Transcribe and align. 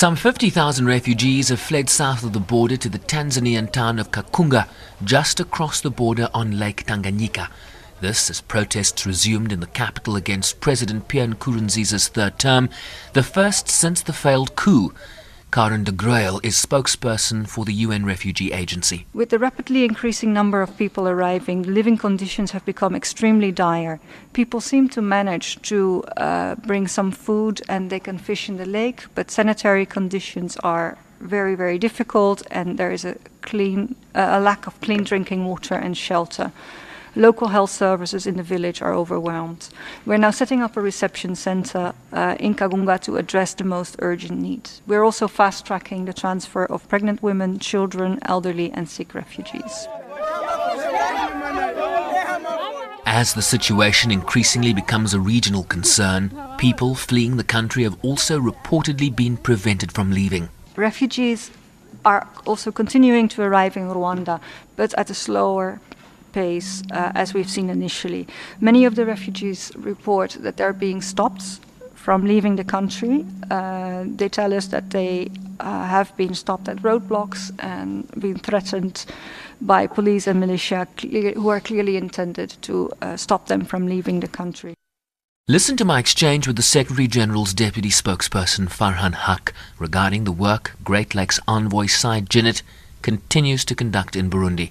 Some 0.00 0.16
50,000 0.16 0.86
refugees 0.86 1.50
have 1.50 1.60
fled 1.60 1.90
south 1.90 2.24
of 2.24 2.32
the 2.32 2.40
border 2.40 2.78
to 2.78 2.88
the 2.88 2.98
Tanzanian 2.98 3.70
town 3.70 3.98
of 3.98 4.10
Kagunga, 4.10 4.66
just 5.04 5.40
across 5.40 5.82
the 5.82 5.90
border 5.90 6.30
on 6.32 6.58
Lake 6.58 6.86
Tanganyika. 6.86 7.50
This 8.00 8.30
as 8.30 8.40
protests 8.40 9.04
resumed 9.04 9.52
in 9.52 9.60
the 9.60 9.66
capital 9.66 10.16
against 10.16 10.62
President 10.62 11.06
Pierre 11.06 11.26
Nkurunziza's 11.26 12.08
third 12.08 12.38
term, 12.38 12.70
the 13.12 13.22
first 13.22 13.68
since 13.68 14.00
the 14.00 14.14
failed 14.14 14.56
coup. 14.56 14.94
Karin 15.52 15.82
de 15.82 15.90
Gruijl 15.90 16.38
is 16.44 16.64
spokesperson 16.64 17.44
for 17.44 17.64
the 17.64 17.72
UN 17.72 18.04
Refugee 18.06 18.52
Agency. 18.52 19.06
With 19.12 19.30
the 19.30 19.38
rapidly 19.38 19.84
increasing 19.84 20.32
number 20.32 20.62
of 20.62 20.76
people 20.76 21.08
arriving, 21.08 21.62
living 21.62 21.98
conditions 21.98 22.52
have 22.52 22.64
become 22.64 22.94
extremely 22.94 23.50
dire. 23.50 23.98
People 24.32 24.60
seem 24.60 24.88
to 24.90 25.02
manage 25.02 25.60
to 25.62 26.04
uh, 26.16 26.54
bring 26.54 26.86
some 26.86 27.10
food 27.10 27.62
and 27.68 27.90
they 27.90 27.98
can 27.98 28.16
fish 28.16 28.48
in 28.48 28.58
the 28.58 28.64
lake, 28.64 29.06
but 29.16 29.30
sanitary 29.30 29.86
conditions 29.86 30.56
are 30.58 30.96
very, 31.20 31.56
very 31.56 31.78
difficult, 31.78 32.42
and 32.52 32.78
there 32.78 32.92
is 32.92 33.04
a 33.04 33.16
clean, 33.42 33.96
uh, 34.14 34.38
a 34.38 34.40
lack 34.40 34.68
of 34.68 34.80
clean 34.80 35.02
drinking 35.02 35.44
water 35.46 35.74
and 35.74 35.96
shelter. 35.96 36.52
Local 37.16 37.48
health 37.48 37.70
services 37.70 38.26
in 38.26 38.36
the 38.36 38.42
village 38.42 38.80
are 38.82 38.94
overwhelmed. 38.94 39.68
We're 40.06 40.16
now 40.16 40.30
setting 40.30 40.62
up 40.62 40.76
a 40.76 40.80
reception 40.80 41.34
center 41.34 41.92
uh, 42.12 42.36
in 42.38 42.54
Kagunga 42.54 43.00
to 43.00 43.16
address 43.16 43.54
the 43.54 43.64
most 43.64 43.96
urgent 43.98 44.40
needs. 44.40 44.80
We're 44.86 45.02
also 45.02 45.26
fast 45.26 45.66
tracking 45.66 46.04
the 46.04 46.12
transfer 46.12 46.64
of 46.64 46.88
pregnant 46.88 47.20
women, 47.20 47.58
children, 47.58 48.20
elderly, 48.22 48.70
and 48.70 48.88
sick 48.88 49.12
refugees. 49.12 49.88
As 53.06 53.34
the 53.34 53.42
situation 53.42 54.12
increasingly 54.12 54.72
becomes 54.72 55.12
a 55.12 55.18
regional 55.18 55.64
concern, 55.64 56.32
people 56.58 56.94
fleeing 56.94 57.36
the 57.36 57.44
country 57.44 57.82
have 57.82 57.98
also 58.04 58.38
reportedly 58.38 59.14
been 59.14 59.36
prevented 59.36 59.90
from 59.90 60.12
leaving. 60.12 60.48
Refugees 60.76 61.50
are 62.04 62.28
also 62.46 62.70
continuing 62.70 63.28
to 63.28 63.42
arrive 63.42 63.76
in 63.76 63.88
Rwanda, 63.88 64.40
but 64.76 64.94
at 64.94 65.10
a 65.10 65.14
slower 65.14 65.80
pace 66.32 66.82
uh, 66.92 67.12
as 67.14 67.34
we've 67.34 67.50
seen 67.50 67.70
initially. 67.70 68.26
Many 68.60 68.84
of 68.84 68.94
the 68.94 69.04
refugees 69.04 69.72
report 69.76 70.36
that 70.40 70.56
they're 70.56 70.72
being 70.72 71.00
stopped 71.00 71.60
from 71.94 72.24
leaving 72.24 72.56
the 72.56 72.64
country. 72.64 73.26
Uh, 73.50 74.04
they 74.06 74.28
tell 74.28 74.54
us 74.54 74.68
that 74.68 74.90
they 74.90 75.30
uh, 75.60 75.86
have 75.86 76.16
been 76.16 76.34
stopped 76.34 76.68
at 76.68 76.78
roadblocks 76.78 77.52
and 77.58 78.10
been 78.18 78.38
threatened 78.38 79.04
by 79.60 79.86
police 79.86 80.26
and 80.26 80.40
militia 80.40 80.88
who 81.02 81.48
are 81.48 81.60
clearly 81.60 81.96
intended 81.96 82.56
to 82.62 82.90
uh, 83.02 83.16
stop 83.16 83.48
them 83.48 83.64
from 83.64 83.86
leaving 83.86 84.20
the 84.20 84.28
country. 84.28 84.74
Listen 85.46 85.76
to 85.76 85.84
my 85.84 85.98
exchange 85.98 86.46
with 86.46 86.56
the 86.56 86.62
Secretary 86.62 87.08
General's 87.08 87.52
Deputy 87.52 87.90
Spokesperson 87.90 88.68
Farhan 88.68 89.14
Haq 89.14 89.52
regarding 89.78 90.24
the 90.24 90.32
work 90.32 90.76
Great 90.84 91.14
Lakes 91.14 91.40
Envoy 91.46 91.86
Said 91.86 92.28
Djinnit 92.30 92.62
continues 93.02 93.64
to 93.64 93.74
conduct 93.74 94.16
in 94.16 94.30
Burundi. 94.30 94.70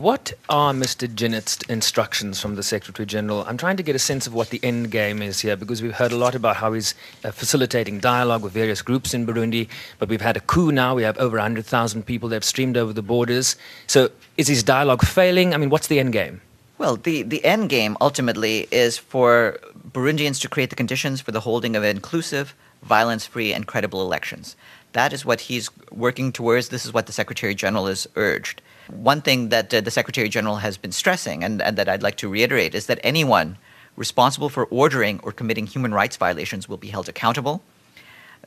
What 0.00 0.32
are 0.48 0.72
Mr. 0.72 1.06
Djinnit's 1.06 1.60
instructions 1.68 2.40
from 2.40 2.54
the 2.54 2.62
Secretary 2.62 3.04
General? 3.04 3.44
I'm 3.46 3.58
trying 3.58 3.76
to 3.76 3.82
get 3.82 3.94
a 3.94 3.98
sense 3.98 4.26
of 4.26 4.32
what 4.32 4.48
the 4.48 4.58
end 4.62 4.90
game 4.90 5.20
is 5.20 5.40
here 5.40 5.56
because 5.56 5.82
we've 5.82 5.92
heard 5.92 6.10
a 6.10 6.16
lot 6.16 6.34
about 6.34 6.56
how 6.56 6.72
he's 6.72 6.94
uh, 7.22 7.30
facilitating 7.32 7.98
dialogue 7.98 8.42
with 8.42 8.54
various 8.54 8.80
groups 8.80 9.12
in 9.12 9.26
Burundi, 9.26 9.68
but 9.98 10.08
we've 10.08 10.22
had 10.22 10.38
a 10.38 10.40
coup 10.40 10.72
now. 10.72 10.94
We 10.94 11.02
have 11.02 11.18
over 11.18 11.36
100,000 11.36 12.06
people 12.06 12.30
that 12.30 12.36
have 12.36 12.46
streamed 12.46 12.78
over 12.78 12.94
the 12.94 13.02
borders. 13.02 13.56
So 13.88 14.08
is 14.38 14.48
his 14.48 14.62
dialogue 14.62 15.04
failing? 15.04 15.52
I 15.52 15.58
mean, 15.58 15.68
what's 15.68 15.88
the 15.88 16.00
end 16.00 16.14
game? 16.14 16.40
Well, 16.78 16.96
the, 16.96 17.20
the 17.20 17.44
end 17.44 17.68
game 17.68 17.98
ultimately 18.00 18.68
is 18.70 18.96
for 18.96 19.58
Burundians 19.92 20.40
to 20.40 20.48
create 20.48 20.70
the 20.70 20.76
conditions 20.76 21.20
for 21.20 21.32
the 21.32 21.40
holding 21.40 21.76
of 21.76 21.84
inclusive, 21.84 22.54
violence 22.82 23.26
free, 23.26 23.52
and 23.52 23.66
credible 23.66 24.00
elections. 24.00 24.56
That 24.92 25.12
is 25.12 25.24
what 25.24 25.42
he's 25.42 25.70
working 25.92 26.32
towards. 26.32 26.68
This 26.68 26.84
is 26.84 26.92
what 26.92 27.06
the 27.06 27.12
Secretary 27.12 27.54
General 27.54 27.86
has 27.86 28.08
urged. 28.16 28.60
One 28.88 29.22
thing 29.22 29.50
that 29.50 29.72
uh, 29.72 29.80
the 29.80 29.90
Secretary 29.90 30.28
General 30.28 30.56
has 30.56 30.76
been 30.76 30.92
stressing, 30.92 31.44
and, 31.44 31.62
and 31.62 31.76
that 31.78 31.88
I'd 31.88 32.02
like 32.02 32.16
to 32.16 32.28
reiterate, 32.28 32.74
is 32.74 32.86
that 32.86 32.98
anyone 33.04 33.56
responsible 33.96 34.48
for 34.48 34.64
ordering 34.66 35.20
or 35.22 35.32
committing 35.32 35.66
human 35.66 35.94
rights 35.94 36.16
violations 36.16 36.68
will 36.68 36.76
be 36.76 36.88
held 36.88 37.08
accountable. 37.08 37.62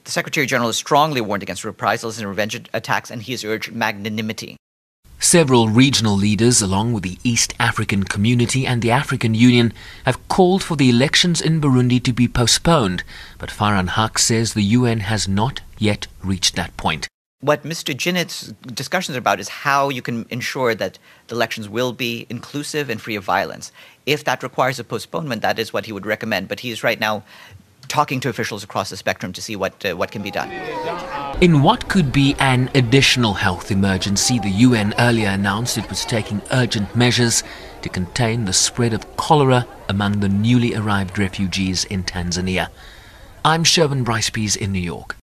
The 0.04 0.12
Secretary 0.12 0.46
General 0.46 0.70
has 0.70 0.76
strongly 0.76 1.22
warned 1.22 1.44
against 1.44 1.64
reprisals 1.64 2.18
and 2.20 2.28
revenge 2.28 2.60
attacks, 2.74 3.10
and 3.10 3.22
he 3.22 3.32
has 3.32 3.46
urged 3.46 3.72
magnanimity. 3.72 4.58
Several 5.24 5.70
regional 5.70 6.18
leaders, 6.18 6.62
along 6.62 6.92
with 6.92 7.04
the 7.04 7.18
East 7.24 7.54
African 7.58 8.04
Community 8.04 8.68
and 8.68 8.82
the 8.82 8.92
African 8.92 9.34
Union, 9.34 9.72
have 10.06 10.28
called 10.28 10.62
for 10.62 10.76
the 10.76 10.90
elections 10.90 11.40
in 11.40 11.62
Burundi 11.62 12.04
to 12.04 12.12
be 12.12 12.28
postponed, 12.28 13.04
but 13.38 13.50
Farhan 13.50 13.88
Haq 13.92 14.20
says 14.20 14.54
the 14.54 14.62
UN 14.62 15.00
has 15.00 15.26
not 15.26 15.62
yet 15.80 16.08
reached 16.22 16.58
that 16.58 16.76
point 16.76 17.08
what 17.44 17.64
Mr. 17.64 17.94
Djinnit's 17.94 18.54
discussions 18.74 19.18
are 19.18 19.20
about 19.20 19.38
is 19.38 19.50
how 19.50 19.90
you 19.90 20.02
can 20.02 20.26
ensure 20.30 20.74
that 20.76 20.98
the 21.28 21.36
elections 21.36 21.68
will 21.68 21.92
be 21.92 22.26
inclusive 22.30 22.90
and 22.90 23.02
free 23.02 23.18
of 23.18 23.26
violence. 23.26 23.74
If 24.06 24.24
that 24.24 24.44
requires 24.44 24.80
a 24.80 24.84
postponement, 24.86 25.42
that 25.42 25.60
is 25.60 25.74
what 25.74 25.86
he 25.86 25.92
would 25.92 26.06
recommend. 26.06 26.48
But 26.48 26.62
he 26.62 26.72
is 26.72 26.84
right 26.84 26.98
now 26.98 27.24
talking 27.94 28.20
to 28.20 28.28
officials 28.28 28.64
across 28.64 28.90
the 28.90 28.98
spectrum 28.98 29.32
to 29.32 29.40
see 29.40 29.56
what 29.56 29.86
uh, 29.86 29.96
what 29.96 30.10
can 30.12 30.24
be 30.24 30.32
done. 30.32 30.50
In 31.42 31.62
what 31.62 31.88
could 31.90 32.12
be 32.12 32.36
an 32.40 32.72
additional 32.74 33.34
health 33.34 33.70
emergency, 33.70 34.40
the 34.40 34.50
UN 34.68 34.96
earlier 34.98 35.30
announced 35.30 35.78
it 35.78 35.88
was 35.90 36.04
taking 36.04 36.42
urgent 36.52 36.96
measures 36.96 37.44
to 37.84 37.90
contain 37.90 38.46
the 38.46 38.54
spread 38.54 38.94
of 38.94 39.16
cholera 39.16 39.68
among 39.88 40.22
the 40.22 40.30
newly 40.30 40.74
arrived 40.74 41.20
refugees 41.20 41.86
in 41.86 42.04
Tanzania. 42.04 42.70
I'm 43.46 43.64
Sherwin 43.64 44.04
Bryce 44.04 44.32
Pease 44.32 44.56
in 44.56 44.72
New 44.72 44.80
York. 44.94 45.12